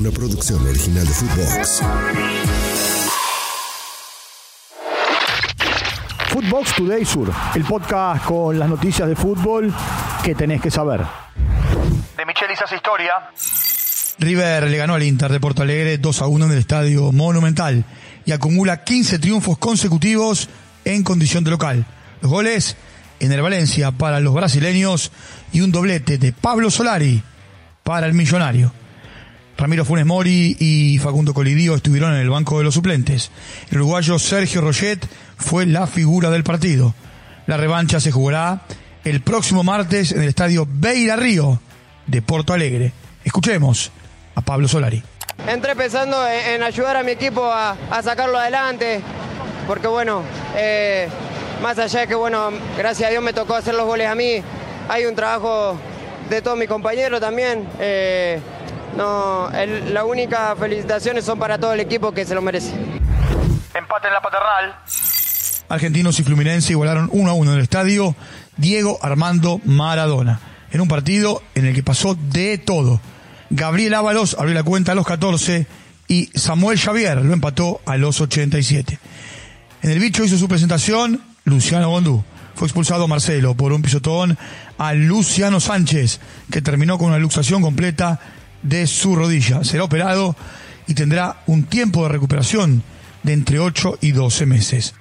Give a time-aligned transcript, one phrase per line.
[0.00, 1.82] una producción original de Footbox.
[6.28, 9.70] Footbox Today Sur, el podcast con las noticias de fútbol
[10.24, 11.02] que tenés que saber.
[12.16, 13.12] De Michelis hace historia.
[14.18, 17.84] River le ganó al Inter de Porto Alegre 2 a 1 en el Estadio Monumental
[18.24, 20.48] y acumula 15 triunfos consecutivos
[20.86, 21.84] en condición de local.
[22.22, 22.78] Los goles
[23.18, 25.12] en el Valencia para los brasileños
[25.52, 27.22] y un doblete de Pablo Solari
[27.82, 28.72] para el millonario.
[29.60, 33.30] Ramiro Funes Mori y Facundo Colidio estuvieron en el banco de los suplentes.
[33.70, 35.06] El uruguayo Sergio Roget
[35.36, 36.94] fue la figura del partido.
[37.46, 38.62] La revancha se jugará
[39.04, 41.60] el próximo martes en el estadio Beira Río
[42.06, 42.94] de Porto Alegre.
[43.22, 43.92] Escuchemos
[44.34, 45.02] a Pablo Solari.
[45.46, 49.02] Entré pensando en ayudar a mi equipo a, sacarlo adelante,
[49.66, 50.22] porque bueno,
[50.56, 51.06] eh,
[51.62, 52.48] más allá de que bueno,
[52.78, 54.42] gracias a Dios me tocó hacer los goles a mí,
[54.88, 55.78] hay un trabajo
[56.30, 57.68] de todos mis compañeros también.
[57.78, 58.40] Eh,
[59.00, 59.50] no,
[59.92, 62.74] la única felicitaciones son para todo el equipo que se lo merece.
[63.74, 64.76] Empate en la paternal.
[65.70, 68.14] Argentinos y Fluminense igualaron 1 a 1 en el estadio
[68.58, 70.40] Diego Armando Maradona,
[70.70, 73.00] en un partido en el que pasó de todo.
[73.48, 75.66] Gabriel Ábalos abrió la cuenta a los 14
[76.06, 78.98] y Samuel Xavier lo empató a los 87.
[79.82, 82.22] En el bicho hizo su presentación Luciano Bondú.
[82.54, 84.36] Fue expulsado Marcelo por un pisotón
[84.76, 88.20] a Luciano Sánchez, que terminó con una luxación completa
[88.62, 89.64] de su rodilla.
[89.64, 90.36] Será operado
[90.86, 92.82] y tendrá un tiempo de recuperación
[93.22, 94.94] de entre 8 y 12 meses.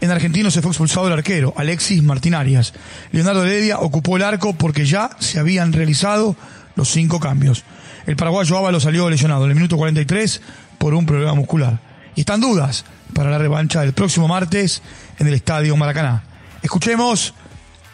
[0.00, 2.74] En Argentino se fue expulsado el arquero, Alexis Martinarias.
[3.12, 6.36] Leonardo Heredia ocupó el arco porque ya se habían realizado
[6.74, 7.64] los cinco cambios.
[8.06, 10.42] El paraguayo Ávalo salió lesionado en el minuto 43
[10.78, 11.80] por un problema muscular.
[12.14, 14.82] Y están dudas para la revancha del próximo martes
[15.18, 16.22] en el Estadio Maracaná.
[16.62, 17.34] Escuchemos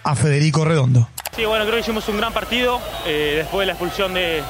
[0.02, 1.08] a Federico Redondo.
[1.34, 2.78] Sí, bueno, creo que hicimos un gran partido.
[3.06, 4.42] Eh, después de la expulsión de,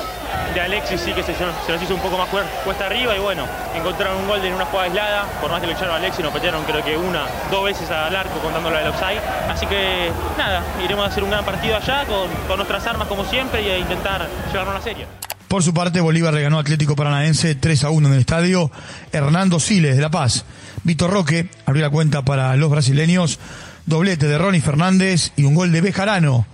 [0.61, 2.28] Alexis, sí que se, nos hizo un poco más
[2.64, 3.14] cuesta arriba.
[3.16, 5.41] Y bueno, encontraron un gol en una jugada aislada.
[5.41, 8.16] Por más que lo echaron a Alexis, nos patearon creo que una, dos veces al
[8.16, 9.20] arco contándolo del offside.
[9.48, 13.62] Así que nada, iremos a hacer un gran partido allá con, nuestras armas como siempre
[13.62, 15.06] y a intentar llevarnos la serie.
[15.46, 18.73] Por su parte, Bolívar le ganó Atlético Paranaense 3 a 1 en el estadio
[19.12, 20.45] Hernando Siles de La Paz.
[20.83, 23.39] Vitor Roque abrió la cuenta para los brasileños,
[23.86, 26.45] doblete de Ronnie Fernández y un gol de Bejarano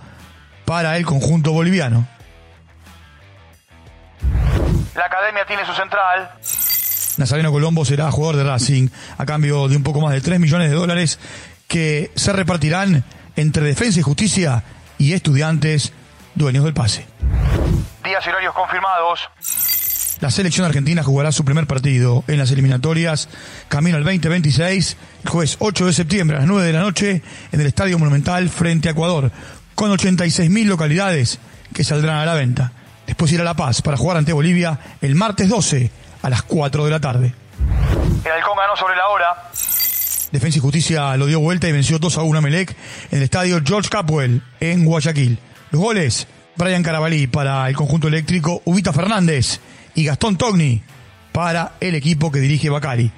[0.69, 2.07] para el conjunto boliviano.
[4.95, 6.29] La academia tiene su central.
[7.17, 10.69] Nazareno Colombo será jugador de Racing a cambio de un poco más de 3 millones
[10.69, 11.19] de dólares
[11.69, 13.03] que se repartirán
[13.35, 14.63] entre Defensa y Justicia
[14.99, 15.95] y estudiantes
[16.35, 17.07] dueños del pase
[18.09, 19.21] días y horarios confirmados.
[20.21, 23.29] La selección argentina jugará su primer partido en las eliminatorias
[23.69, 27.61] camino al 2026 el jueves 8 de septiembre a las 9 de la noche en
[27.61, 29.31] el Estadio Monumental frente a Ecuador,
[29.79, 31.39] con 86.000 localidades
[31.73, 32.73] que saldrán a la venta.
[33.07, 35.89] Después irá a La Paz para jugar ante Bolivia el martes 12
[36.21, 37.33] a las 4 de la tarde.
[38.25, 39.51] El Halcón ganó sobre la hora.
[40.33, 42.75] Defensa y Justicia lo dio vuelta y venció 2 a 1 a Melec
[43.13, 45.39] en el estadio George Capwell en Guayaquil.
[45.71, 49.61] Los goles Brian Carabalí para el conjunto eléctrico, Ubita Fernández
[49.95, 50.83] y Gastón Togni
[51.31, 53.13] para el equipo que dirige Bacari.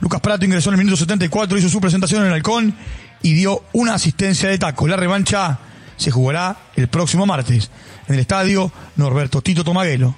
[0.00, 2.74] Lucas Prato ingresó en el minuto 74, hizo su presentación en el Halcón
[3.22, 4.88] y dio una asistencia de taco.
[4.88, 5.69] La revancha
[6.00, 7.70] se jugará el próximo martes
[8.08, 10.14] en el estadio Norberto Tito Tomaguelo.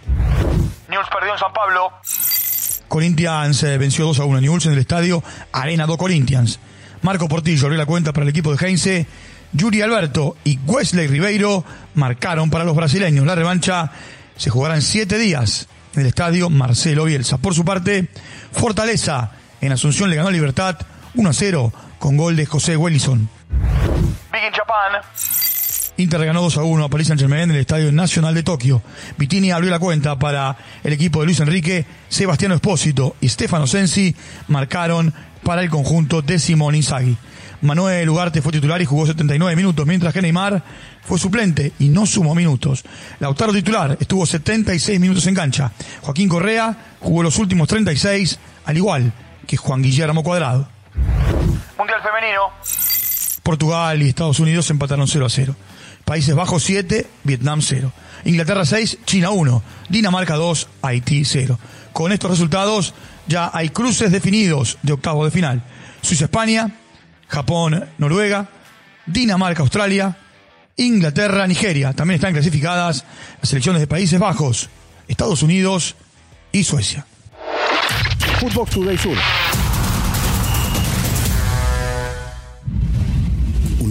[0.89, 1.91] News perdió en San Pablo.
[2.87, 6.61] Corinthians eh, venció 2 a 1 a News en el estadio Arena do Corinthians.
[7.03, 9.09] Marco Portillo abrió la cuenta para el equipo de Heinze
[9.53, 13.27] Yuri Alberto y Wesley Ribeiro marcaron para los brasileños.
[13.27, 13.91] La revancha
[14.37, 17.39] se jugará en siete días en el estadio Marcelo Bielsa.
[17.39, 18.09] Por su parte,
[18.53, 20.79] Fortaleza en Asunción le ganó Libertad
[21.15, 23.29] 1 a 0 con gol de José Wellison.
[24.31, 25.42] Big in Japan.
[25.97, 28.83] Inter ganó 2 a 1 a Paris Saint Germain en el Estadio Nacional de Tokio.
[29.19, 34.15] Vitini abrió la cuenta para el equipo de Luis Enrique, Sebastiano Espósito y Stefano Sensi
[34.49, 37.17] marcaron para el conjunto de Simón Inzaghi.
[37.63, 40.63] Manuel Ugarte fue titular y jugó 79 minutos, mientras que Neymar
[41.03, 42.83] fue suplente y no sumó minutos.
[43.21, 45.71] Lautaro titular estuvo 76 minutos en cancha.
[46.01, 49.13] Joaquín Correa jugó los últimos 36, al igual
[49.47, 50.69] que Juan Guillermo Cuadrado.
[51.79, 52.92] Mundial femenino.
[53.43, 55.57] Portugal y Estados Unidos empataron 0 a 0.
[56.05, 57.93] Países Bajos 7, Vietnam 0.
[58.25, 59.63] Inglaterra 6, China 1.
[59.89, 61.59] Dinamarca 2, Haití 0.
[61.93, 62.95] Con estos resultados
[63.27, 65.63] ya hay cruces definidos de octavo de final.
[66.03, 66.71] Suiza-España,
[67.29, 68.49] Japón, Noruega,
[69.07, 70.17] Dinamarca, Australia,
[70.77, 71.93] Inglaterra, Nigeria.
[71.93, 73.05] También están clasificadas
[73.41, 74.69] las selecciones de Países Bajos,
[75.09, 75.97] Estados Unidos
[76.51, 77.07] y Suecia.
[78.41, 79.17] Footbox Today Sur.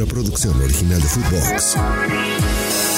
[0.06, 2.91] producción original de Footbox.